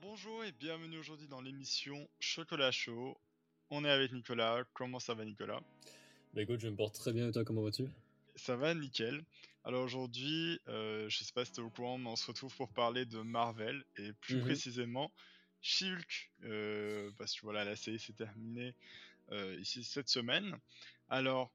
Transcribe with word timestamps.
bonjour 0.00 0.44
et 0.44 0.52
bienvenue 0.52 0.98
aujourd'hui 0.98 1.26
dans 1.28 1.40
l'émission 1.40 2.08
Chocolat 2.20 2.70
Chaud. 2.70 3.16
On 3.70 3.84
est 3.84 3.90
avec 3.90 4.12
Nicolas. 4.12 4.64
Comment 4.74 4.98
ça 5.00 5.14
va 5.14 5.24
Nicolas? 5.24 5.60
Bah 6.34 6.42
écoute, 6.42 6.60
je 6.60 6.68
me 6.68 6.76
porte 6.76 6.94
très 6.94 7.12
bien 7.12 7.28
et 7.28 7.32
toi, 7.32 7.44
comment 7.44 7.62
vas-tu? 7.62 7.84
Ça 8.36 8.56
va 8.56 8.74
nickel. 8.74 9.24
Alors 9.64 9.84
aujourd'hui, 9.84 10.60
euh, 10.68 11.08
je 11.08 11.24
sais 11.24 11.32
pas 11.32 11.44
si 11.44 11.52
tu 11.52 11.60
es 11.60 11.62
au 11.64 11.70
courant, 11.70 11.98
mais 11.98 12.08
on 12.08 12.16
se 12.16 12.26
retrouve 12.26 12.54
pour 12.56 12.68
parler 12.68 13.04
de 13.04 13.20
Marvel 13.20 13.84
et 13.96 14.12
plus 14.12 14.36
Mhm. 14.36 14.42
précisément 14.42 15.10
Shulk. 15.60 16.30
euh, 16.44 17.10
parce 17.18 17.34
que 17.34 17.40
voilà, 17.42 17.64
la 17.64 17.76
série 17.76 17.98
s'est 17.98 18.12
terminée 18.12 18.74
euh, 19.32 19.58
ici 19.60 19.82
cette 19.84 20.08
semaine. 20.08 20.56
Alors, 21.08 21.50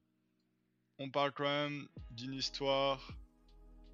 on 0.98 1.10
parle 1.10 1.32
quand 1.32 1.44
même 1.44 1.88
d'une 2.10 2.34
histoire 2.34 3.08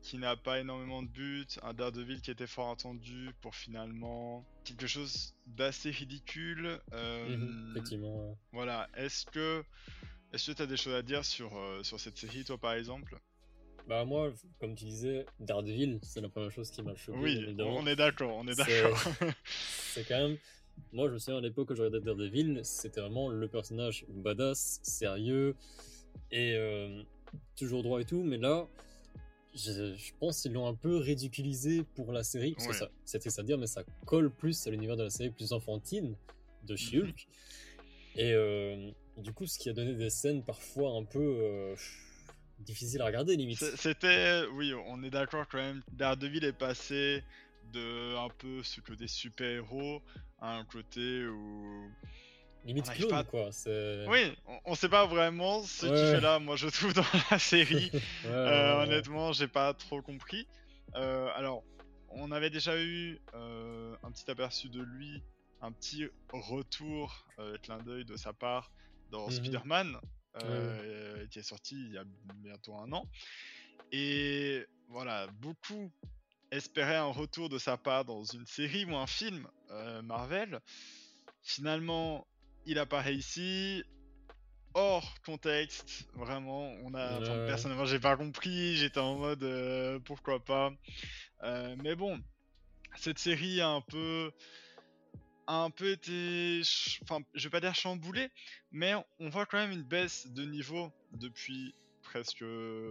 qui 0.03 0.17
n'a 0.19 0.35
pas 0.37 0.61
énormément 0.61 1.03
de 1.03 1.09
buts, 1.09 1.47
un 1.63 1.75
Daredevil 1.75 2.21
qui 2.23 2.31
était 2.31 2.47
fort 2.47 2.71
attendu 2.71 3.31
pour 3.43 3.55
finalement 3.55 4.47
quelque 4.65 4.87
chose 4.87 5.35
d'assez 5.47 5.91
ridicule. 5.91 6.81
Euh, 6.93 7.37
Mhm, 7.37 7.71
Effectivement. 7.73 8.29
ouais. 8.31 8.35
Voilà, 8.53 8.89
est-ce 8.97 9.27
que 9.27 9.63
est-ce 10.33 10.51
que 10.53 10.57
tu 10.57 10.63
as 10.63 10.67
des 10.67 10.77
choses 10.77 10.95
à 10.95 11.03
dire 11.03 11.25
sur, 11.25 11.57
euh, 11.57 11.83
sur 11.83 11.99
cette 12.01 12.17
série, 12.17 12.45
toi 12.45 12.57
par 12.57 12.75
exemple? 12.75 13.19
Bah 13.89 14.05
moi, 14.05 14.33
comme 14.61 14.75
tu 14.77 14.85
disais, 14.85 15.27
Daredevil, 15.41 15.99
c'est 16.03 16.21
la 16.21 16.29
première 16.29 16.53
chose 16.53 16.71
qui 16.71 16.83
m'a 16.83 16.95
choqué. 16.95 17.19
Oui, 17.19 17.55
on 17.59 17.87
est 17.87 17.97
d'accord, 17.97 18.37
on 18.37 18.47
est 18.47 18.55
d'accord. 18.55 18.99
C'est 19.45 20.07
quand 20.07 20.19
même... 20.29 20.37
Moi, 20.93 21.09
je 21.09 21.15
me 21.15 21.19
souviens 21.19 21.39
à 21.39 21.41
l'époque 21.41 21.71
où 21.71 21.75
je 21.75 21.83
regardais 21.83 22.05
Daredevil, 22.05 22.61
c'était 22.63 23.01
vraiment 23.01 23.29
le 23.31 23.49
personnage 23.49 24.05
badass, 24.09 24.79
sérieux, 24.83 25.57
et 26.31 26.55
euh, 26.55 27.03
toujours 27.57 27.83
droit 27.83 28.01
et 28.01 28.05
tout, 28.05 28.23
mais 28.23 28.39
là, 28.39 28.67
je, 29.55 29.95
je 29.97 30.13
pense 30.19 30.43
qu'ils 30.43 30.53
l'ont 30.53 30.67
un 30.67 30.75
peu 30.75 30.97
ridiculisé 30.97 31.85
pour 31.95 32.13
la 32.13 32.23
série, 32.23 32.53
parce 32.55 32.67
Ouais. 32.67 32.73
que 32.73 32.79
ça, 32.79 32.91
c'est 33.05 33.19
triste 33.19 33.39
à 33.39 33.43
dire, 33.43 33.59
mais 33.59 33.67
ça 33.67 33.83
colle 34.07 34.31
plus 34.31 34.67
à 34.67 34.71
l'univers 34.71 34.97
de 34.97 35.05
la 35.05 35.11
série 35.11 35.31
plus 35.31 35.53
enfantine 35.53 36.15
de 36.65 36.77
She-Hulk. 36.77 37.27
Et 38.17 38.33
euh, 38.33 38.91
du 39.17 39.33
coup, 39.33 39.47
ce 39.47 39.59
qui 39.59 39.69
a 39.69 39.73
donné 39.73 39.95
des 39.95 40.11
scènes 40.11 40.43
parfois 40.45 40.93
un 40.93 41.05
peu 41.05 41.21
euh, 41.23 41.75
difficiles 42.59 43.01
à 43.01 43.07
regarder, 43.07 43.37
limite. 43.37 43.65
C'était, 43.77 44.43
oui, 44.53 44.73
on 44.87 45.03
est 45.03 45.11
d'accord 45.11 45.47
quand 45.49 45.59
même. 45.59 45.83
Daredevil 45.93 46.45
est 46.45 46.53
passé 46.53 47.23
de 47.73 48.17
un 48.17 48.29
peu 48.39 48.63
ce 48.63 48.81
côté 48.81 49.07
super-héros 49.07 50.03
à 50.41 50.57
un 50.57 50.65
côté 50.65 51.27
où. 51.27 51.89
Limite 52.65 52.87
on 52.89 52.93
clone, 52.93 53.11
pas- 53.11 53.25
quoi. 53.25 53.51
Oui, 54.07 54.35
on, 54.47 54.59
on 54.67 54.75
sait 54.75 54.89
pas 54.89 55.07
vraiment 55.07 55.63
ce 55.63 55.87
qu'il 55.87 55.91
Ouais. 55.93 56.11
fait 56.11 56.21
là, 56.21 56.39
moi 56.39 56.57
je 56.57 56.69
trouve, 56.69 56.93
dans 56.93 57.05
la 57.31 57.39
série. 57.39 57.91
Ouais, 58.25 58.31
Euh, 58.31 58.77
ouais, 58.79 58.83
honnêtement, 58.85 59.33
j'ai 59.33 59.49
pas 59.49 59.73
trop 59.75 60.03
compris. 60.03 60.47
Euh, 60.95 61.29
alors, 61.37 61.65
on 62.09 62.31
avait 62.33 62.51
déjà 62.51 62.81
eu 62.81 63.19
euh, 63.35 63.97
un 64.03 64.11
petit 64.13 64.31
aperçu 64.31 64.69
de 64.69 64.83
lui, 64.83 65.23
un 65.61 65.73
petit 65.73 66.07
retour, 66.33 67.27
euh, 67.39 67.57
clin 67.63 67.79
d'œil 67.79 68.05
de 68.05 68.17
sa 68.17 68.33
part 68.33 68.71
dans 69.11 69.27
Mhm. 69.29 69.33
Spider-Man, 69.33 69.97
qui 71.31 71.39
est 71.39 71.43
sorti 71.43 71.75
il 71.77 71.93
y 71.93 71.99
a 71.99 72.05
bientôt 72.43 72.75
un 72.77 72.93
an. 72.93 73.09
Et 73.93 74.65
voilà, 74.89 75.27
beaucoup 75.41 75.91
espéraient 76.51 76.97
un 76.97 77.05
retour 77.13 77.49
de 77.49 77.59
sa 77.59 77.77
part 77.77 78.05
dans 78.05 78.23
une 78.25 78.47
série 78.47 78.85
ou 78.85 78.95
un 78.97 79.07
film 79.07 79.49
Marvel. 80.03 80.61
Finalement, 81.43 82.27
il 82.67 82.79
apparaît 82.79 83.15
ici. 83.15 83.83
Hors 84.75 85.15
contexte, 85.27 86.07
vraiment, 86.15 86.73
on 86.85 86.95
a. 86.95 87.19
enfin, 87.21 87.45
personnellement, 87.47 87.87
j'ai 87.87 87.99
pas 87.99 88.17
compris. 88.17 88.77
J'étais 88.77 89.01
en 89.01 89.17
mode 89.17 89.43
euh, 89.43 89.99
pourquoi 89.99 90.39
pas. 90.45 90.73
Euh, 91.43 91.75
mais 91.83 91.97
bon, 91.97 92.21
cette 92.95 93.19
série 93.19 93.61
a 93.61 93.69
un 93.69 93.81
peu, 93.81 94.31
a 95.49 95.57
un 95.65 95.71
peu 95.71 95.91
été, 95.91 96.61
enfin, 97.03 97.19
je 97.35 97.49
vais 97.49 97.51
pas 97.51 97.61
dire 97.61 97.75
chamboulée, 97.75 98.29
mais 98.71 98.93
on 99.19 99.29
voit 99.29 99.45
quand 99.45 99.59
même 99.59 99.73
une 99.73 99.83
baisse 99.83 100.29
de 100.29 100.45
niveau 100.45 100.93
depuis 101.15 101.75
presque, 102.03 102.45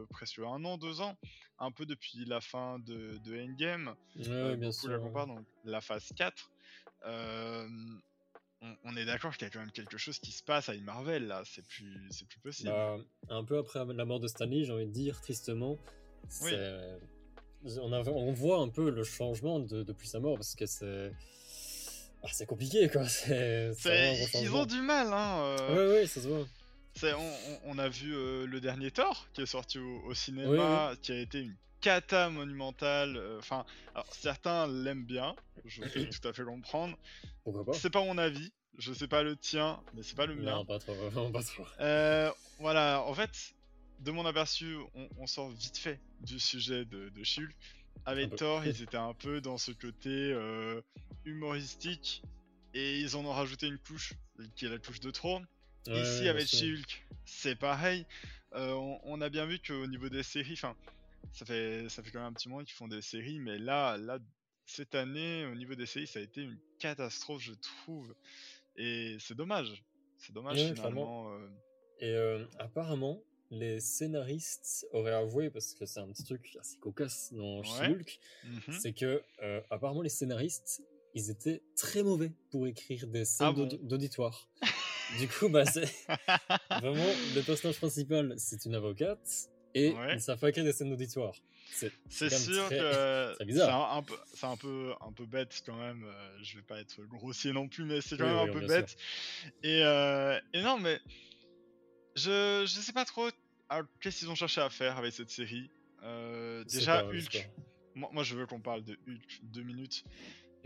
presque 0.10 0.40
un 0.40 0.66
an, 0.66 0.78
deux 0.78 1.00
ans, 1.00 1.16
un 1.60 1.72
peu 1.72 1.86
depuis 1.86 2.26
la 2.26 2.42
fin 2.42 2.80
de, 2.80 3.18
de 3.24 3.40
Endgame. 3.40 3.96
Ouais, 4.18 4.28
Euh, 4.28 4.56
bien 4.58 4.70
beaucoup 4.70 4.88
la 4.88 4.96
sûr. 4.98 5.02
comparent, 5.02 5.28
donc 5.28 5.46
la 5.64 5.80
phase 5.80 6.10
4. 6.18 6.52
Euh, 7.06 7.68
on, 8.62 8.76
on 8.86 8.96
est 8.98 9.06
d'accord 9.06 9.36
qu'il 9.38 9.44
y 9.48 9.48
a 9.48 9.50
quand 9.52 9.60
même 9.60 9.72
quelque 9.72 9.98
chose 9.98 10.20
qui 10.20 10.32
se 10.32 10.44
passe 10.44 10.70
avec 10.70 10.82
Marvel 10.84 11.28
là, 11.28 11.44
c'est 11.46 11.66
plus, 11.66 12.08
c'est 12.12 12.28
plus 12.28 12.40
possible. 12.40 12.70
Bah, 12.70 12.98
un 13.30 13.44
peu 13.44 13.58
après 13.58 13.80
la 13.94 14.06
mort 14.06 14.20
de 14.20 14.28
Stanley, 14.28 14.64
j'ai 14.66 14.74
envie 14.74 14.86
de 14.88 14.92
dire, 14.92 15.20
tristement, 15.22 15.78
Oui. 16.42 16.52
On, 17.82 17.92
a- 17.92 18.02
on 18.08 18.32
voit 18.32 18.60
un 18.60 18.70
peu 18.70 18.90
le 18.90 19.04
changement 19.04 19.60
de- 19.60 19.84
depuis 19.84 20.08
sa 20.08 20.20
mort, 20.20 20.36
parce 20.36 20.56
que 20.56 20.66
c'est... 20.66 21.12
Ah, 22.24 22.28
c'est 22.34 22.46
compliqué, 22.46 22.90
quoi. 22.90 23.06
C'est, 23.08 23.72
ils 24.42 24.52
ont 24.54 24.66
du 24.66 24.82
mal, 24.82 25.08
hein. 25.14 25.40
euh, 25.60 25.76
Ouais, 25.96 26.00
ouais, 26.02 26.08
ça 26.08 26.22
se 26.22 26.28
voit. 26.28 26.46
on, 27.66 27.78
a 27.78 27.88
vu 27.88 28.14
euh, 28.14 28.46
le 28.46 28.60
dernier 28.60 28.92
Thor 28.92 29.28
qui 29.34 29.42
est 29.42 29.46
sorti 29.46 29.80
au, 29.80 30.02
au 30.06 30.14
cinéma, 30.14 30.94
qui 31.02 31.14
a 31.14 31.20
été 31.20 31.40
une 31.40 31.56
cata 31.82 32.30
monumentale. 32.30 33.18
euh, 33.18 33.40
Enfin, 33.40 33.66
certains 34.12 34.68
l'aiment 34.68 35.06
bien, 35.06 35.36
je 35.66 35.82
peux 35.94 36.06
tout 36.10 36.28
à 36.28 36.34
fait 36.34 36.44
comprendre. 36.44 36.98
C'est 37.74 37.90
pas 37.90 38.04
mon 38.04 38.18
avis, 38.18 38.52
je 38.78 38.94
sais 38.94 39.08
pas 39.08 39.24
le 39.24 39.36
tien, 39.36 39.82
mais 39.94 40.04
c'est 40.04 40.16
pas 40.16 40.26
le 40.26 40.36
mien. 40.36 40.56
Non, 40.58 40.66
pas 40.66 40.80
trop, 40.80 40.94
vraiment 41.10 41.32
pas 41.32 41.44
trop. 41.44 41.66
Euh, 41.80 42.32
voilà, 42.60 43.04
en 43.06 43.14
fait, 43.14 43.54
de 44.00 44.12
mon 44.12 44.26
aperçu, 44.26 44.76
on, 44.96 45.10
on 45.18 45.28
sort 45.28 45.50
vite 45.52 45.78
fait 45.78 46.00
du 46.22 46.40
sujet 46.40 46.86
de, 46.86 47.10
de 47.10 47.24
Shulk. 47.24 47.56
Avec. 48.06 48.36
Thor, 48.36 48.64
ils 48.66 48.82
étaient 48.82 48.98
un 48.98 49.14
peu 49.14 49.42
dans 49.42 49.58
ce 49.58 49.72
côté 49.72 50.10
euh, 50.10 50.82
humoristique 51.26 52.24
et 52.74 53.00
ils 53.00 53.16
en 53.16 53.26
ont 53.26 53.32
rajouté 53.34 53.68
une 53.68 53.78
couche 53.80 54.14
qui 54.56 54.66
est 54.66 54.70
la 54.70 54.78
couche 54.78 55.00
de 55.00 55.12
trop. 55.12 55.40
Ouais, 55.88 56.02
Ici, 56.02 56.28
avec. 56.28 56.48
Shulk, 56.48 57.06
c'est 57.26 57.56
pareil. 57.56 58.06
On, 58.54 59.00
on 59.04 59.22
a 59.22 59.30
bien 59.30 59.46
vu 59.46 59.60
qu'au 59.60 59.86
niveau 59.88 60.10
des 60.10 60.24
séries, 60.24 60.54
enfin, 60.54 60.76
ça 61.34 61.46
fait, 61.46 61.88
ça 61.90 62.04
fait 62.04 62.12
quand 62.12 62.20
même 62.20 62.30
un 62.30 62.34
petit 62.34 62.50
moment 62.50 62.64
qu'ils 62.64 62.74
font 62.76 62.88
des 62.88 63.02
séries, 63.02 63.40
mais 63.40 63.58
là, 63.58 63.98
là, 63.98 64.20
cette 64.66 64.94
année, 64.96 65.46
au 65.46 65.56
niveau 65.56 65.76
des 65.76 65.86
séries, 65.86 66.08
ça 66.08 66.20
a 66.20 66.22
été 66.22 66.42
une 66.42 66.58
catastrophe, 66.80 67.42
je 67.42 67.54
trouve. 67.54 68.14
Et 68.76 69.18
c'est 69.20 69.36
dommage. 69.36 69.84
C'est 70.18 70.34
dommage 70.34 70.58
finalement. 70.76 71.32
euh, 71.34 71.50
Et 72.00 72.12
euh, 72.14 72.46
apparemment, 72.60 73.22
les 73.52 73.80
scénaristes 73.80 74.86
auraient 74.92 75.14
avoué, 75.14 75.50
parce 75.50 75.74
que 75.74 75.86
c'est 75.86 76.00
un 76.00 76.08
petit 76.12 76.24
truc 76.24 76.56
assez 76.60 76.78
cocasse 76.78 77.34
dans 77.34 77.62
Ouais. 77.62 77.96
Mhm. 78.44 78.62
c'est 78.80 78.94
que 78.94 79.24
euh, 79.42 79.62
apparemment 79.70 80.02
les 80.04 80.10
scénaristes, 80.10 80.84
ils 81.16 81.32
étaient 81.32 81.64
très 81.76 82.04
mauvais 82.04 82.32
pour 82.52 82.68
écrire 82.68 83.08
des 83.08 83.26
scènes 83.26 83.48
Ah 83.48 83.52
bon? 83.52 83.66
d'auditoire. 83.82 84.48
du 85.18 85.28
coup, 85.28 85.50
bah, 85.50 85.66
c'est 85.66 85.90
vraiment 86.70 87.12
le 87.36 87.42
personnage 87.42 87.78
principal, 87.80 88.36
c'est 88.38 88.66
une 88.66 88.76
avocate, 88.76 89.50
et 89.76 89.92
Ouais. 89.92 90.16
ils 90.16 90.22
savent 90.22 90.40
pas 90.40 90.50
écrire 90.50 90.64
des 90.64 90.74
scènes 90.74 90.90
d'auditoire. 90.90 91.34
C'est 91.72 91.92
C'est 92.10 92.30
sûr 92.30 92.66
très- 92.66 92.78
que 92.78 93.34
très 93.36 93.46
bizarre. 93.46 93.68
c'est 93.68 93.96
un, 93.96 93.98
un 94.00 94.04
peu, 94.04 94.16
c'est 94.34 94.46
un 94.48 94.58
peu, 94.58 94.94
un 95.02 95.12
peu 95.12 95.26
bête 95.26 95.62
quand 95.66 95.76
même. 95.78 96.04
euh, 96.04 96.38
je 96.42 96.56
vais 96.58 96.64
pas 96.64 96.80
être 96.82 97.02
grossier 97.04 97.52
non 97.54 97.68
plus, 97.68 97.86
mais 97.86 98.02
c'est 98.02 98.18
quand 98.18 98.26
Oui, 98.26 98.32
même 98.34 98.44
oui, 98.44 98.50
un 98.50 98.54
peu 98.60 98.66
bête. 98.68 98.96
Et, 99.64 99.82
euh, 99.84 100.40
et 100.54 100.62
non, 100.64 100.80
mais 100.80 101.00
je, 102.16 102.64
je 102.68 102.80
sais 102.80 102.94
pas 102.94 103.06
trop 103.06 103.30
qu'est-ce 104.02 104.20
qu'ils 104.20 104.30
ont 104.32 104.36
cherché 104.36 104.62
à 104.62 104.70
faire 104.70 104.98
avec 104.98 105.14
cette 105.14 105.30
série? 105.30 105.70
Euh, 106.04 106.64
déjà, 106.64 107.04
pas, 107.04 107.10
Hulk. 107.10 107.50
Moi, 107.96 108.10
moi, 108.14 108.24
je 108.24 108.36
veux 108.36 108.46
qu'on 108.48 108.62
parle 108.62 108.84
de 108.84 108.98
Hulk 109.08 109.40
deux 109.44 109.62
minutes. 109.64 110.04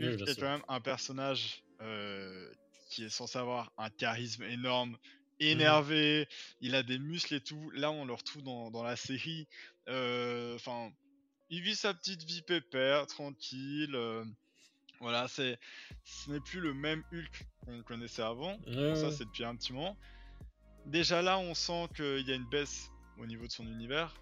Hulk 0.00 0.20
est 0.22 0.26
sûr. 0.26 0.36
quand 0.38 0.50
même 0.50 0.62
un 0.68 0.80
personnage 0.80 1.62
euh, 1.82 2.50
qui 2.88 3.04
est 3.04 3.08
censé 3.10 3.38
avoir 3.38 3.72
un 3.76 3.90
charisme 3.90 4.44
énorme, 4.44 4.96
énervé, 5.40 6.28
il 6.60 6.74
a 6.74 6.82
des 6.82 6.98
muscles 6.98 7.34
et 7.34 7.40
tout. 7.40 7.70
Là, 7.70 7.90
on 7.90 8.04
le 8.04 8.12
retrouve 8.12 8.42
dans, 8.42 8.70
dans 8.70 8.82
la 8.82 8.96
série. 8.96 9.46
Euh, 9.88 10.54
Enfin, 10.54 10.90
il 11.50 11.60
vit 11.60 11.74
sa 11.74 11.92
petite 11.94 12.22
vie 12.24 12.42
pépère, 12.42 13.06
tranquille. 13.06 13.94
euh, 13.94 14.24
voilà, 15.00 15.28
c'est, 15.28 15.58
ce 16.04 16.30
n'est 16.30 16.40
plus 16.40 16.60
le 16.60 16.72
même 16.72 17.02
Hulk 17.12 17.46
qu'on 17.64 17.82
connaissait 17.82 18.22
avant. 18.22 18.58
Ça, 18.96 19.10
c'est 19.10 19.24
depuis 19.24 19.44
un 19.44 19.54
petit 19.56 19.72
moment. 19.72 19.96
Déjà 20.86 21.20
là, 21.22 21.38
on 21.38 21.54
sent 21.54 21.88
qu'il 21.96 22.26
y 22.26 22.32
a 22.32 22.34
une 22.34 22.48
baisse 22.48 22.90
au 23.18 23.26
niveau 23.26 23.46
de 23.46 23.52
son 23.52 23.66
univers, 23.66 24.14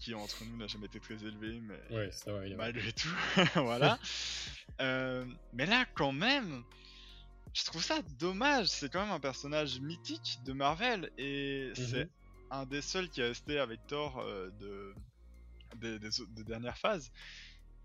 qui 0.00 0.14
entre 0.14 0.44
nous 0.44 0.56
n'a 0.56 0.66
jamais 0.66 0.86
été 0.86 1.00
très 1.00 1.14
élevé, 1.24 1.60
mais 1.60 1.96
Ouais, 1.96 2.10
ça 2.12 2.32
va, 2.32 2.40
malgré 2.56 2.92
tout, 2.92 3.14
voilà. 3.56 3.98
Euh, 4.80 5.24
mais 5.52 5.66
là, 5.66 5.84
quand 5.94 6.12
même, 6.12 6.62
je 7.54 7.64
trouve 7.64 7.82
ça 7.82 8.02
dommage. 8.18 8.68
C'est 8.68 8.90
quand 8.92 9.02
même 9.02 9.12
un 9.14 9.20
personnage 9.20 9.80
mythique 9.80 10.38
de 10.44 10.52
Marvel 10.52 11.10
et 11.18 11.72
c'est 11.74 12.04
Mhm. 12.04 12.10
un 12.50 12.66
des 12.66 12.82
seuls 12.82 13.08
qui 13.10 13.20
est 13.20 13.28
resté 13.28 13.58
avec 13.58 13.80
Thor 13.86 14.18
euh, 14.18 14.50
de, 14.52 14.94
des, 15.76 15.98
des, 15.98 16.20
autres- 16.20 16.32
des 16.32 16.44
dernières 16.44 16.78
phases. 16.78 17.10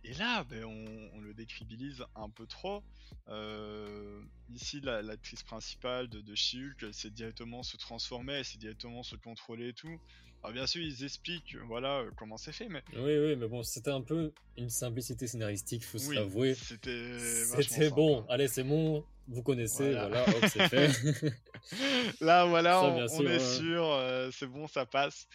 et 0.04 0.14
là, 0.14 0.44
ben, 0.44 0.64
on, 0.66 1.20
le 1.22 1.34
décribilise 1.34 2.06
un 2.16 2.30
peu 2.30 2.46
trop. 2.48 2.84
Euh, 3.30 4.24
ici, 4.50 4.80
l'actrice 4.82 5.44
principale 5.44 6.08
de, 6.10 6.22
de 6.22 6.36
She-Hulk, 6.36 6.84
elle 6.84 6.94
sait 6.94 7.10
directement 7.10 7.64
se 7.64 7.78
transformer, 7.78 8.34
elle 8.34 8.46
sait 8.46 8.60
directement 8.60 9.04
se 9.04 9.16
contrôler 9.16 9.70
et 9.70 9.74
tout. 9.74 10.00
Alors 10.45 10.53
bien 10.53 10.68
sûr, 10.68 10.83
ils 10.83 11.03
expliquent 11.03 11.57
voilà 11.65 12.03
comment 12.18 12.38
c'est 12.38 12.51
fait, 12.51 12.69
mais 12.69 12.83
oui, 12.94 13.18
oui, 13.18 13.36
mais 13.36 13.47
bon, 13.47 13.63
c'était 13.63 13.89
un 13.89 14.01
peu 14.01 14.31
une 14.57 14.69
simplicité 14.69 15.25
scénaristique, 15.25 15.83
faut 15.83 15.97
se 15.97 16.13
l'avouer. 16.13 16.53
C'était, 16.53 17.18
c'était 17.63 17.89
bon. 17.89 18.24
Allez, 18.30 18.47
c'est 18.47 18.63
bon, 18.63 19.03
vous 19.27 19.42
connaissez, 19.42 19.94
voilà, 19.94 20.21
hop, 20.21 20.45
c'est 20.47 20.69
fait. 20.69 20.92
Là, 22.21 22.45
voilà, 22.45 22.83
on, 22.83 23.25
est 23.25 23.39
sûr, 23.39 23.86
euh, 23.86 24.30
c'est 24.31 24.45
bon, 24.45 24.68
ça 24.68 24.86
passe. 24.86 25.27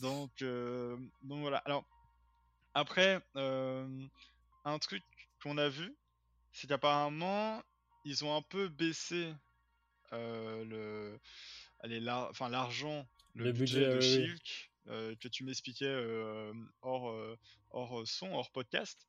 Donc, 0.00 0.30
euh, 0.40 0.96
donc 1.22 1.40
voilà. 1.40 1.58
Alors 1.58 1.84
après, 2.72 3.20
euh, 3.36 3.86
un 4.64 4.78
truc 4.78 5.02
qu'on 5.42 5.58
a 5.58 5.68
vu, 5.68 5.94
c'est 6.52 6.68
qu'apparemment, 6.68 7.62
ils 8.06 8.24
ont 8.24 8.34
un 8.34 8.40
peu 8.40 8.68
baissé 8.68 9.30
le, 10.10 11.20
allez, 11.80 12.00
l'argent 12.00 13.06
le, 13.38 13.52
budget, 13.52 13.94
de 13.94 14.00
Shilk, 14.00 14.70
euh, 14.88 15.14
que 15.20 15.28
tu 15.28 15.44
m'expliquais 15.44 15.86
euh, 15.86 16.52
hors, 16.82 17.10
euh, 17.10 17.36
hors 17.70 18.06
son, 18.06 18.32
hors 18.32 18.50
podcast. 18.50 19.06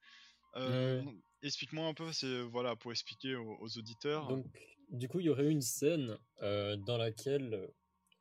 Explique-moi 1.42 1.88
un 1.88 1.94
peu, 1.94 2.12
c'est 2.12 2.42
voilà 2.42 2.76
pour 2.76 2.92
expliquer 2.92 3.36
aux, 3.36 3.78
auditeurs. 3.78 4.28
Donc, 4.28 4.46
du 4.90 5.08
coup, 5.08 5.20
il 5.20 5.28
y 5.28 5.30
aurait 5.30 5.50
une 5.50 5.62
scène 5.62 6.18
dans 6.42 6.98
laquelle 6.98 7.70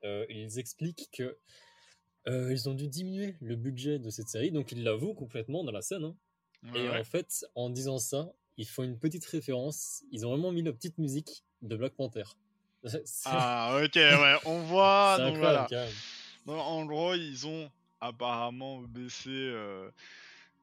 ils 0.03 0.59
expliquent 0.59 1.09
que 1.13 1.37
ils 2.27 2.69
ont 2.69 2.75
dû 2.75 2.89
diminuer 2.89 3.37
le 3.41 3.57
budget 3.57 3.99
de 3.99 4.11
cette 4.11 4.29
série, 4.29 4.53
donc 4.53 4.71
ils 4.73 4.83
l'avouent 4.85 5.15
complètement 5.15 5.65
dans 5.65 5.73
la 5.73 5.83
scène. 5.83 6.05
Hein. 6.05 6.17
Et 6.75 6.89
en 6.89 7.05
fait, 7.05 7.45
en 7.55 7.71
disant 7.71 7.99
ça, 7.99 8.33
ils 8.57 8.67
font 8.67 8.83
une 8.83 8.99
petite 8.99 9.25
référence. 9.25 10.05
Ils 10.13 10.27
ont 10.27 10.31
vraiment 10.31 10.53
mis 10.53 10.63
la 10.63 10.73
petite 10.73 10.99
musique 10.99 11.45
de 11.63 11.77
Black 11.77 11.95
Panther. 11.95 12.25
Ah, 13.25 13.81
ok, 13.83 13.95
ouais, 13.97 14.37
on 14.45 14.61
voit. 14.63 15.19
donc 15.19 15.37
voilà. 15.37 15.69
en 16.47 16.85
gros, 16.85 17.15
ils 17.15 17.47
ont 17.47 17.71
apparemment 18.01 18.81
baissé, 18.83 19.31
euh, 19.31 19.91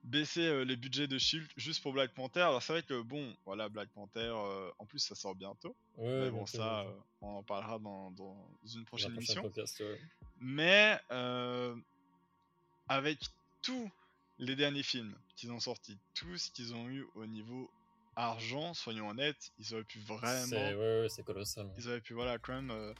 baissé 0.03 0.41
euh, 0.41 0.63
les 0.63 0.75
budgets 0.75 1.07
de 1.07 1.17
Shield 1.17 1.47
juste 1.57 1.81
pour 1.81 1.93
Black 1.93 2.11
Panther. 2.13 2.41
Alors, 2.41 2.61
c'est 2.61 2.73
vrai 2.73 2.83
que 2.83 3.01
bon, 3.01 3.33
voilà, 3.45 3.69
Black 3.69 3.89
Panther, 3.89 4.19
euh, 4.19 4.69
en 4.79 4.85
plus, 4.85 4.99
ça 4.99 5.15
sort 5.15 5.35
bientôt. 5.35 5.75
mais 5.97 6.29
bon, 6.29 6.45
ça, 6.45 6.85
on 7.21 7.37
en 7.37 7.43
parlera 7.43 7.79
dans, 7.79 8.11
dans 8.11 8.35
une 8.73 8.85
prochaine 8.85 9.13
émission. 9.15 9.51
Mais 10.39 10.99
avec 12.87 13.19
tous 13.61 13.89
les 14.37 14.55
derniers 14.55 14.83
films 14.83 15.15
qu'ils 15.35 15.51
ont 15.51 15.59
sortis, 15.59 15.97
tout 16.13 16.37
ce 16.37 16.51
qu'ils 16.51 16.73
ont 16.73 16.87
eu 16.89 17.05
au 17.15 17.25
niveau 17.25 17.69
argent, 18.15 18.73
soyons 18.73 19.09
honnêtes, 19.09 19.51
ils 19.59 19.73
auraient 19.73 19.83
pu 19.83 19.99
vraiment. 19.99 20.45
C'est 20.47 20.75
ouais, 20.75 21.07
c'est 21.09 21.23
colossal. 21.23 21.67
Ils 21.77 21.87
auraient 21.87 22.01
pu 22.01 22.13
voilà 22.13 22.37
quand 22.37 22.53
même, 22.53 22.71
euh, 22.71 22.93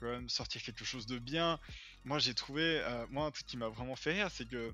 quand 0.00 0.06
même 0.06 0.28
sortir 0.28 0.62
quelque 0.62 0.84
chose 0.84 1.06
de 1.06 1.18
bien. 1.18 1.58
Moi 2.04 2.18
j'ai 2.18 2.34
trouvé, 2.34 2.80
euh, 2.80 3.06
moi 3.10 3.26
un 3.26 3.30
truc 3.30 3.46
qui 3.46 3.56
m'a 3.56 3.68
vraiment 3.68 3.96
fait 3.96 4.12
rire, 4.12 4.28
c'est 4.30 4.48
que 4.48 4.72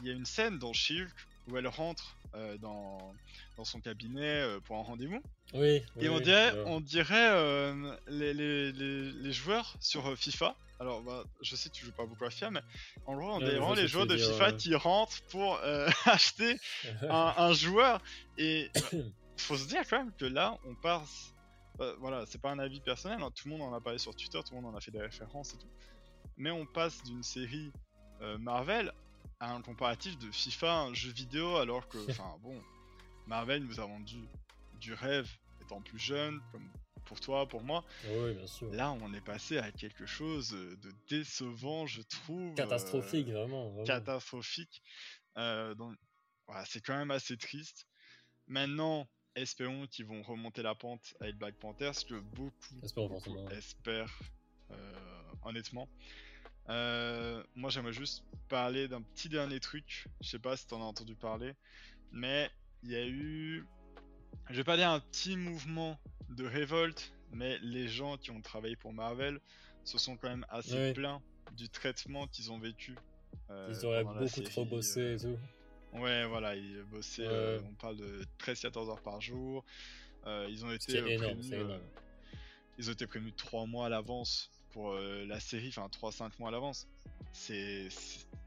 il 0.00 0.06
y 0.06 0.10
a 0.10 0.12
une 0.12 0.26
scène 0.26 0.58
dans 0.58 0.72
Shulk 0.72 1.12
où 1.48 1.56
elle 1.56 1.66
rentre 1.66 2.16
euh, 2.34 2.56
dans, 2.58 3.14
dans 3.56 3.64
son 3.64 3.80
cabinet 3.80 4.44
pour 4.64 4.76
un 4.76 4.82
rendez-vous. 4.82 5.22
Oui. 5.54 5.82
Et 5.98 6.08
on 6.08 6.20
dirait, 6.20 6.52
on 6.66 6.80
dirait 6.80 7.82
les, 8.06 8.32
les, 8.34 8.72
les, 8.72 9.12
les, 9.12 9.32
joueurs 9.32 9.76
sur 9.80 10.16
FIFA. 10.16 10.54
Alors, 10.80 11.02
bah, 11.02 11.24
je 11.40 11.56
sais 11.56 11.68
que 11.68 11.74
tu 11.74 11.84
joues 11.84 11.92
pas 11.92 12.06
beaucoup 12.06 12.24
à 12.24 12.30
FIFA, 12.30 12.50
mais 12.50 12.62
en 13.06 13.16
gros, 13.16 13.32
on 13.32 13.38
dirait 13.38 13.56
vraiment 13.56 13.74
les 13.74 13.88
joueurs 13.88 14.06
de 14.06 14.16
FIFA 14.16 14.52
qui 14.52 14.74
rentrent 14.74 15.22
pour 15.30 15.60
acheter 16.06 16.58
un, 17.02 17.34
un, 17.36 17.52
joueur. 17.52 18.00
Et 18.36 18.70
faut 19.36 19.56
se 19.56 19.66
dire 19.66 19.82
quand 19.88 19.98
même 19.98 20.12
que 20.12 20.24
là, 20.24 20.56
on 20.64 20.74
passe. 20.74 21.34
Bah, 21.78 21.94
voilà, 21.98 22.24
c'est 22.26 22.40
pas 22.40 22.50
un 22.50 22.58
avis 22.58 22.80
personnel, 22.80 23.20
hein, 23.22 23.30
tout 23.34 23.48
le 23.48 23.56
monde 23.56 23.72
en 23.72 23.74
a 23.74 23.80
parlé 23.80 23.98
sur 23.98 24.14
Twitter, 24.14 24.40
tout 24.44 24.54
le 24.54 24.60
monde 24.60 24.74
en 24.74 24.76
a 24.76 24.80
fait 24.80 24.90
des 24.90 25.00
références 25.00 25.54
et 25.54 25.58
tout. 25.58 25.70
Mais 26.36 26.50
on 26.50 26.66
passe 26.66 27.02
d'une 27.04 27.22
série 27.22 27.72
Marvel 28.40 28.92
à 29.40 29.52
un 29.52 29.62
comparatif 29.62 30.18
de 30.18 30.30
FIFA, 30.30 30.72
un 30.72 30.94
jeu 30.94 31.12
vidéo, 31.12 31.56
alors 31.56 31.88
que, 31.88 31.98
enfin 32.10 32.36
bon, 32.42 32.60
Marvel 33.26 33.64
nous 33.64 33.80
a 33.80 33.86
vendu 33.86 34.28
du 34.80 34.94
rêve 34.94 35.28
étant 35.60 35.80
plus 35.80 35.98
jeune, 35.98 36.40
comme 36.52 36.68
pour 37.08 37.20
toi, 37.20 37.48
pour 37.48 37.62
moi. 37.62 37.84
Oui, 38.10 38.34
bien 38.34 38.46
sûr. 38.46 38.70
Là, 38.72 38.92
on 38.92 39.12
est 39.12 39.20
passé 39.20 39.58
à 39.58 39.72
quelque 39.72 40.06
chose 40.06 40.50
de 40.50 40.92
décevant, 41.08 41.86
je 41.86 42.02
trouve. 42.02 42.54
Catastrophique, 42.54 43.28
vraiment, 43.28 43.82
Catastrophique. 43.84 44.82
donc, 45.36 45.96
voilà, 46.46 46.64
c'est 46.66 46.80
quand 46.80 46.96
même 46.96 47.10
assez 47.10 47.36
triste. 47.36 47.86
Maintenant, 48.46 49.06
espérons 49.34 49.86
qu'ils 49.86 50.06
vont 50.06 50.22
remonter 50.22 50.62
la 50.62 50.74
pente 50.74 51.14
avec 51.20 51.36
Black 51.36 51.54
Panther, 51.56 51.92
ce 51.92 52.04
que 52.04 52.14
beaucoup, 52.14 52.74
espèrent, 53.50 54.18
euh, 54.70 55.22
honnêtement. 55.44 55.88
Euh, 56.68 57.42
moi, 57.54 57.70
j'aimerais 57.70 57.92
juste 57.92 58.24
parler 58.48 58.88
d'un 58.88 59.02
petit 59.02 59.28
dernier 59.28 59.60
truc. 59.60 60.06
Je 60.20 60.28
sais 60.28 60.38
pas 60.38 60.56
si 60.56 60.66
t'en 60.66 60.80
as 60.80 60.84
entendu 60.84 61.14
parler, 61.14 61.54
mais 62.12 62.50
il 62.82 62.90
y 62.90 62.96
a 62.96 63.06
eu, 63.06 63.66
je 64.50 64.56
vais 64.56 64.64
pas 64.64 64.76
dire 64.76 64.90
un 64.90 65.00
petit 65.00 65.36
mouvement 65.36 65.98
de 66.30 66.44
révolte, 66.44 67.12
mais 67.32 67.58
les 67.62 67.88
gens 67.88 68.16
qui 68.16 68.30
ont 68.30 68.40
travaillé 68.40 68.76
pour 68.76 68.92
Marvel 68.92 69.40
se 69.84 69.98
sont 69.98 70.16
quand 70.16 70.28
même 70.28 70.46
assez 70.50 70.92
plaints 70.92 71.22
du 71.56 71.68
traitement 71.68 72.26
qu'ils 72.26 72.52
ont 72.52 72.58
vécu. 72.58 72.94
Euh, 73.50 73.72
Ils 73.72 73.86
auraient 73.86 74.04
beaucoup 74.04 74.40
trop 74.42 74.64
bossé 74.64 75.14
et 75.14 75.16
tout. 75.16 75.38
Ouais, 75.94 76.26
voilà, 76.26 76.54
ils 76.54 76.82
bossaient, 76.90 77.26
euh, 77.26 77.60
on 77.68 77.74
parle 77.74 77.96
de 77.96 78.24
13-14 78.38 78.90
heures 78.90 79.00
par 79.00 79.20
jour. 79.20 79.64
Euh, 80.26 80.46
ils 80.50 80.64
ont 80.64 80.70
été 80.70 81.00
prévenus, 81.00 81.50
euh, 81.52 81.78
ils 82.78 82.90
ont 82.90 82.92
été 82.92 83.06
prévenus 83.06 83.34
3 83.36 83.66
mois 83.66 83.86
à 83.86 83.88
l'avance 83.88 84.50
pour 84.70 84.92
la 84.92 85.40
série, 85.40 85.68
enfin 85.68 85.88
3-5 85.88 86.32
mois 86.38 86.50
à 86.50 86.52
l'avance. 86.52 86.86
C'est 87.32 87.88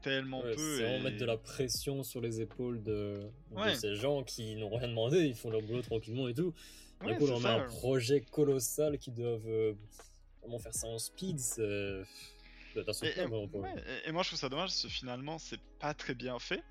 tellement 0.02 0.40
peu. 0.40 0.78
C'est 0.78 0.98
et... 0.98 1.02
mettre 1.02 1.18
de 1.18 1.24
la 1.24 1.36
pression 1.36 2.02
sur 2.04 2.20
les 2.20 2.40
épaules 2.40 2.82
de, 2.82 3.28
ces 3.74 3.96
gens 3.96 4.22
qui 4.22 4.54
n'ont 4.56 4.74
rien 4.76 4.88
demandé, 4.88 5.24
ils 5.24 5.34
font 5.34 5.50
leur 5.50 5.62
boulot 5.62 5.82
tranquillement 5.82 6.28
et 6.28 6.34
tout. 6.34 6.54
Du 7.04 7.16
coup, 7.16 7.28
on 7.28 7.44
a 7.44 7.52
un 7.52 7.66
projet 7.66 8.20
colossal 8.20 8.98
qui 8.98 9.10
doivent 9.10 9.74
vraiment 10.40 10.58
faire 10.58 10.74
ça 10.74 10.86
en 10.86 10.98
speed. 10.98 11.40
Et, 11.58 12.02
et, 14.08 14.12
moi 14.12 14.22
je 14.22 14.28
trouve 14.28 14.38
ça 14.38 14.48
dommage 14.48 14.70
parce 14.70 14.82
que 14.82 14.88
finalement 14.88 15.38
c'est 15.38 15.60
pas 15.78 15.92
très 15.92 16.14
bien 16.14 16.38
fait. 16.38 16.62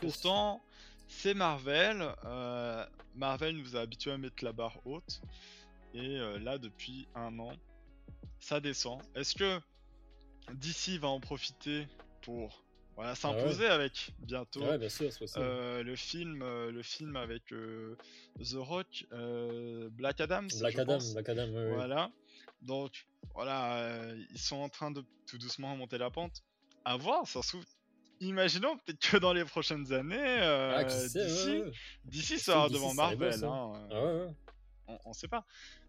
Pourtant, 0.00 0.60
c'est 1.08 1.34
Marvel. 1.34 2.14
Euh, 2.24 2.86
Marvel 3.14 3.56
nous 3.56 3.76
a 3.76 3.80
habitués 3.80 4.12
à 4.12 4.18
mettre 4.18 4.44
la 4.44 4.52
barre 4.52 4.78
haute. 4.84 5.20
Et 5.94 6.18
euh, 6.18 6.38
là, 6.38 6.58
depuis 6.58 7.08
un 7.14 7.38
an, 7.38 7.52
ça 8.38 8.60
descend. 8.60 9.00
Est-ce 9.14 9.34
que 9.34 9.60
DC 10.54 11.00
va 11.00 11.08
en 11.08 11.20
profiter 11.20 11.86
pour 12.22 12.62
voilà, 13.00 13.14
s'imposer 13.14 13.66
avec 13.66 14.12
bientôt. 14.18 14.62
Euh, 14.62 15.82
le 15.82 15.96
film 15.96 16.44
le 16.44 16.82
film 16.82 17.16
avec 17.16 17.46
The 17.46 18.54
Rock 18.54 19.06
Black 19.92 20.20
Adam 20.20 20.46
Black 20.58 20.78
Adam 20.78 20.98
Black 21.12 21.28
Adam 21.28 21.48
voilà. 21.74 22.10
Donc 22.62 23.06
voilà 23.34 24.14
ils 24.30 24.38
sont 24.38 24.56
en 24.56 24.68
train 24.68 24.90
de 24.90 25.02
tout 25.26 25.38
doucement 25.38 25.72
remonter 25.72 25.98
la 25.98 26.10
pente. 26.10 26.42
À 26.84 26.96
voir 26.96 27.26
ça 27.26 27.42
se 27.42 27.48
trouve 27.48 27.64
imaginons 28.20 28.76
peut-être 28.76 28.98
que 28.98 29.16
dans 29.16 29.32
les 29.32 29.44
prochaines 29.44 29.92
années, 29.92 30.16
euh, 30.18 30.76
ah, 30.76 30.84
d'ici, 32.04 32.38
sera 32.38 32.68
devant 32.68 32.94
Marvel. 32.94 33.42
Hein, 33.44 33.72
euh, 33.90 34.28
ah, 34.88 34.98
on, 35.04 35.12
sait 35.12 35.28
pas. 35.28 35.44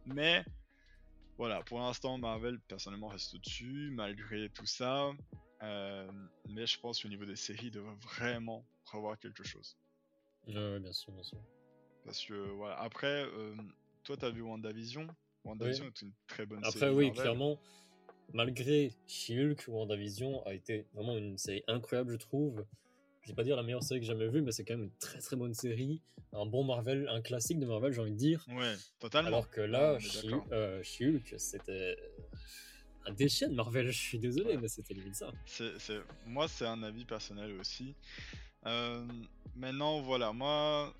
Mais 0.05 0.43
voilà, 1.37 1.61
pour 1.63 1.79
l'instant, 1.79 2.17
Marvel 2.17 2.59
personnellement 2.67 3.09
reste 3.09 3.35
au-dessus, 3.35 3.91
malgré 3.93 4.49
tout 4.49 4.65
ça. 4.65 5.11
Euh, 5.63 6.09
mais 6.49 6.65
je 6.65 6.79
pense 6.79 7.01
qu'au 7.01 7.09
niveau 7.09 7.25
des 7.25 7.35
séries, 7.35 7.67
il 7.67 7.71
devrait 7.71 7.95
vraiment 8.01 8.65
revoir 8.85 9.17
quelque 9.19 9.43
chose. 9.43 9.77
Ouais, 10.47 10.79
bien 10.79 10.93
sûr, 10.93 11.11
bien 11.13 11.23
sûr. 11.23 11.37
Parce 12.03 12.25
que 12.25 12.33
voilà, 12.33 12.79
après, 12.79 13.25
toi, 14.03 14.17
t'as 14.17 14.29
vu 14.29 14.41
WandaVision. 14.41 15.07
WandaVision 15.45 15.85
est 15.85 16.01
une 16.01 16.13
très 16.27 16.45
bonne 16.45 16.63
série. 16.63 16.75
Après, 16.75 16.89
oui, 16.89 17.11
clairement 17.11 17.59
malgré 18.33 18.93
She-Hulk, 19.07 19.65
WandaVision 19.67 20.45
a 20.45 20.53
été 20.53 20.85
vraiment 20.93 21.17
une 21.17 21.37
série 21.37 21.63
incroyable, 21.67 22.13
je 22.13 22.17
trouve. 22.17 22.65
Je 23.21 23.29
vais 23.29 23.35
pas 23.35 23.43
dire 23.43 23.55
la 23.55 23.63
meilleure 23.63 23.83
série 23.83 23.99
que 23.99 24.05
j'ai 24.05 24.13
jamais 24.13 24.27
vue, 24.27 24.41
mais 24.41 24.51
c'est 24.51 24.63
quand 24.63 24.73
même 24.73 24.85
une 24.85 24.97
très 24.97 25.19
très 25.19 25.35
bonne 25.35 25.53
série. 25.53 26.01
Un 26.33 26.45
bon 26.45 26.63
Marvel, 26.63 27.07
un 27.09 27.21
classique 27.21 27.59
de 27.59 27.65
Marvel, 27.65 27.93
j'ai 27.93 28.01
envie 28.01 28.11
de 28.11 28.17
dire. 28.17 28.45
Ouais, 28.49 28.73
totalement. 28.99 29.27
Alors 29.27 29.49
que 29.49 29.61
là, 29.61 29.97
euh, 30.51 30.81
She-Hulk, 30.81 31.35
c'était 31.37 31.97
un 33.05 33.11
déchet 33.13 33.47
de 33.47 33.53
Marvel. 33.53 33.87
Je 33.91 33.97
suis 33.99 34.19
désolé, 34.19 34.57
mais 34.57 34.67
c'était 34.67 34.93
limite 34.93 35.15
ça. 35.15 35.31
C'est, 35.45 36.01
Moi, 36.25 36.47
c'est 36.47 36.65
un 36.65 36.83
avis 36.83 37.05
personnel 37.05 37.51
aussi. 37.59 37.95
Euh, 38.65 39.05
maintenant, 39.55 40.01
voilà, 40.01 40.31
moi, 40.33 40.93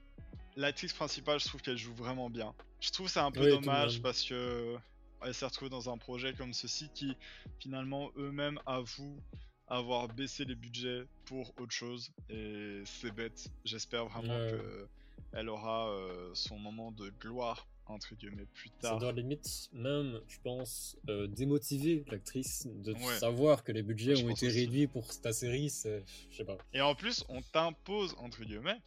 l'actrice 0.56 0.94
principale, 0.94 1.40
je 1.40 1.46
trouve 1.46 1.62
qu'elle 1.62 1.78
joue 1.78 1.94
vraiment 1.94 2.30
bien. 2.30 2.54
Je 2.80 2.90
trouve 2.92 3.08
c'est 3.08 3.20
un 3.20 3.32
peu 3.32 3.48
dommage 3.50 4.02
parce 4.02 4.24
que 4.24 4.76
elle 5.24 5.36
s'est 5.36 5.46
retrouvée 5.46 5.70
dans 5.70 5.88
un 5.92 5.98
projet 6.00 6.34
comme 6.34 6.52
ceci 6.54 6.90
qui 6.96 7.16
finalement 7.60 8.10
eux-mêmes 8.18 8.60
avouent 8.66 9.20
avoir 9.68 10.08
baissé 10.08 10.46
les 10.46 10.56
budgets 10.56 11.04
pour 11.26 11.54
autre 11.60 11.72
chose 11.72 12.12
et 12.30 12.82
c'est 12.86 13.12
bête. 13.12 13.48
J'espère 13.64 14.08
vraiment 14.08 14.36
Ouais. 14.36 14.52
que 14.52 14.88
elle 15.34 15.48
aura 15.48 15.90
euh, 15.90 16.32
son 16.34 16.58
moment 16.58 16.92
de 16.92 17.10
gloire 17.22 17.68
entre 17.92 18.16
guillemets 18.16 18.46
plus 18.54 18.70
Ça 18.82 18.90
tard. 18.90 19.00
doit 19.00 19.12
limite 19.12 19.70
même, 19.74 20.20
je 20.28 20.40
pense, 20.44 20.98
euh, 21.10 21.28
démotiver 21.28 22.04
l'actrice 22.08 22.68
de 22.68 22.94
Ouais. 22.94 23.20
savoir 23.20 23.64
que 23.64 23.72
les 23.72 23.84
budgets 23.84 24.16
Je 24.16 24.26
ont 24.26 24.30
été 24.30 24.48
réduits 24.48 24.88
pour 24.88 25.08
ta 25.22 25.34
série. 25.34 25.70
C'est, 25.70 26.04
je 26.30 26.38
sais 26.38 26.46
pas. 26.46 26.58
Et 26.74 26.82
en 26.82 26.96
plus, 26.96 27.24
on 27.30 27.42
t'impose 27.42 28.16
entre 28.20 28.44
guillemets 28.44 28.80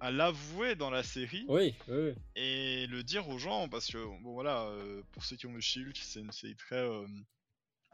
à 0.00 0.10
l'avouer 0.10 0.74
dans 0.74 0.90
la 0.90 1.02
série 1.04 1.44
Oui, 1.48 1.74
oui, 1.86 1.94
oui. 1.96 2.12
et 2.34 2.86
le 2.88 3.02
dire 3.04 3.28
aux 3.28 3.38
gens 3.38 3.68
parce 3.68 3.86
que 3.86 3.98
bon 4.22 4.32
voilà 4.32 4.62
euh, 4.66 5.00
pour 5.12 5.24
ceux 5.24 5.36
qui 5.36 5.46
ont 5.46 5.52
le 5.54 5.60
Shield 5.60 5.96
c'est 5.96 6.18
une 6.18 6.32
série 6.32 6.56
très 6.56 6.74
euh, 6.84 7.06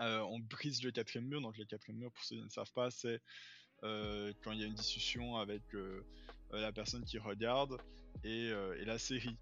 on 0.00 0.38
brise 0.38 0.82
le 0.82 0.90
quatrième 0.90 1.26
mur 1.28 1.40
donc 1.42 1.58
le 1.58 1.64
quatrième 1.66 1.98
mur 1.98 2.10
pour 2.12 2.24
ceux 2.24 2.36
qui 2.36 2.42
ne 2.42 2.48
savent 2.48 2.72
pas 2.72 2.90
c'est 2.90 3.20
euh, 3.84 4.32
quand 4.42 4.52
il 4.52 4.60
y 4.60 4.64
a 4.64 4.66
une 4.66 4.74
discussion 4.74 5.36
avec 5.36 5.62
euh, 5.74 6.02
la 6.50 6.72
personne 6.72 7.04
qui 7.04 7.18
regarde 7.18 7.76
et, 8.24 8.48
euh, 8.52 8.80
et 8.80 8.86
la 8.86 8.98
série 8.98 9.36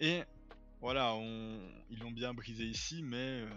et 0.00 0.22
voilà 0.80 1.14
on, 1.14 1.60
ils 1.90 1.98
l'ont 1.98 2.10
bien 2.10 2.32
brisé 2.34 2.64
ici 2.64 3.02
mais 3.02 3.16
euh, 3.16 3.48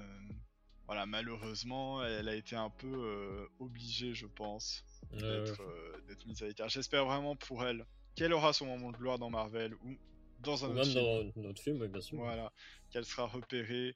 voilà 0.88 1.06
malheureusement 1.06 2.04
elle 2.04 2.28
a 2.28 2.36
été 2.36 2.56
un 2.56 2.70
peu 2.70 2.88
euh, 2.88 3.48
obligée 3.60 4.14
je 4.14 4.26
pense 4.26 4.84
d'être 5.12 5.62
euh, 5.62 6.02
d'être 6.08 6.26
mise 6.26 6.42
à 6.44 6.48
l'écart 6.48 6.70
j'espère 6.70 7.06
vraiment 7.06 7.36
pour 7.36 7.64
elle 7.64 7.86
qu'elle 8.16 8.34
aura 8.34 8.54
son 8.54 8.66
moment 8.66 8.92
de 8.92 8.98
gloire 8.98 9.20
dans 9.20 9.30
Marvel 9.30 9.74
ou 9.76 9.96
dans 10.40 10.66
un 10.66 10.70
Ou 10.70 10.72
autre 10.72 10.76
même 10.76 10.86
film. 10.86 11.32
dans 11.36 11.42
notre 11.48 11.62
film, 11.62 11.82
oui, 11.82 11.88
bien 11.88 12.02
sûr. 12.02 12.18
Voilà, 12.18 12.52
qu'elle 12.92 13.06
sera 13.06 13.26
repérée 13.26 13.96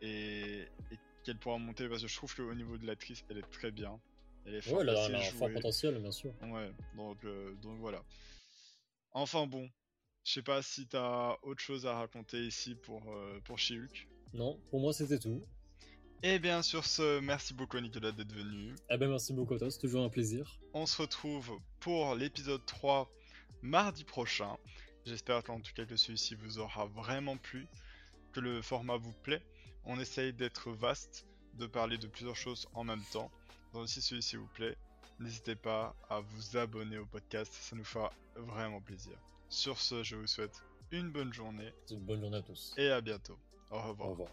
et, 0.00 0.62
et 0.90 0.98
qu'elle 1.22 1.38
pourra 1.38 1.58
monter 1.58 1.88
parce 1.88 2.02
que 2.02 2.08
je 2.08 2.16
trouve 2.16 2.34
qu'au 2.34 2.54
niveau 2.54 2.78
de 2.78 2.86
l'actrice, 2.86 3.24
elle 3.28 3.38
est 3.38 3.50
très 3.50 3.70
bien. 3.70 4.00
Elle 4.46 4.54
est 4.54 4.66
Ouais, 4.66 4.72
forte 4.72 4.82
elle 4.82 5.14
a, 5.14 5.18
un 5.18 5.22
fort 5.22 5.52
potentiel, 5.52 5.98
bien 6.00 6.10
sûr. 6.10 6.32
Ouais, 6.42 6.72
donc, 6.96 7.24
donc 7.60 7.78
voilà. 7.78 8.02
Enfin 9.12 9.46
bon, 9.46 9.68
je 10.32 10.36
sais 10.36 10.42
pas 10.42 10.62
si 10.62 10.86
t'as 10.86 11.36
autre 11.42 11.60
chose 11.60 11.84
à 11.84 11.92
raconter 11.92 12.38
ici 12.42 12.74
pour, 12.74 13.02
euh, 13.12 13.38
pour 13.44 13.58
She-Hulk. 13.58 14.08
Non, 14.32 14.58
pour 14.70 14.80
moi 14.80 14.94
c'était 14.94 15.18
tout. 15.18 15.42
Et 16.22 16.38
bien 16.38 16.62
sur 16.62 16.86
ce, 16.86 17.20
merci 17.20 17.52
beaucoup 17.52 17.78
Nicolas 17.78 18.12
d'être 18.12 18.32
venu. 18.32 18.74
Eh 18.88 18.96
ben 18.96 19.10
merci 19.10 19.34
beaucoup 19.34 19.52
à 19.52 19.58
toi, 19.58 19.70
c'est 19.70 19.80
toujours 19.80 20.02
un 20.02 20.08
plaisir. 20.08 20.58
On 20.72 20.86
se 20.86 21.02
retrouve 21.02 21.58
pour 21.80 22.14
l'épisode 22.14 22.64
3 22.64 23.10
mardi 23.60 24.04
prochain. 24.04 24.56
J'espère 25.04 25.42
en 25.50 25.60
tout 25.60 25.74
cas 25.74 25.84
que 25.84 25.96
celui-ci 25.96 26.34
vous 26.34 26.58
aura 26.58 26.86
vraiment 26.86 27.36
plu, 27.36 27.66
que 28.32 28.40
le 28.40 28.62
format 28.62 28.96
vous 28.96 29.12
plaît. 29.12 29.42
On 29.84 30.00
essaye 30.00 30.32
d'être 30.32 30.70
vaste, 30.70 31.26
de 31.58 31.66
parler 31.66 31.98
de 31.98 32.06
plusieurs 32.06 32.36
choses 32.36 32.66
en 32.72 32.84
même 32.84 33.04
temps. 33.12 33.30
Donc 33.74 33.86
si 33.86 34.00
celui-ci 34.00 34.36
vous 34.36 34.48
plaît, 34.54 34.78
n'hésitez 35.20 35.56
pas 35.56 35.94
à 36.08 36.20
vous 36.20 36.56
abonner 36.56 36.96
au 36.96 37.04
podcast, 37.04 37.52
ça 37.52 37.76
nous 37.76 37.84
fera 37.84 38.10
vraiment 38.34 38.80
plaisir. 38.80 39.18
Sur 39.52 39.78
ce, 39.78 40.02
je 40.02 40.16
vous 40.16 40.26
souhaite 40.26 40.62
une 40.92 41.10
bonne 41.10 41.30
journée 41.32 41.74
Bonne 41.90 42.20
journée 42.22 42.38
à 42.38 42.42
tous. 42.42 42.72
et 42.78 42.88
à 42.90 43.02
bientôt. 43.02 43.38
Au 43.70 43.82
revoir. 43.82 44.08
Au 44.08 44.10
revoir. 44.12 44.30